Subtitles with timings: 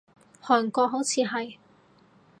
[0.41, 1.57] 韓國，好似係